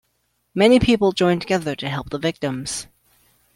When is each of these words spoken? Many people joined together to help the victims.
Many 0.55 0.79
people 0.79 1.11
joined 1.11 1.41
together 1.41 1.75
to 1.75 1.87
help 1.87 2.09
the 2.09 2.17
victims. 2.17 2.87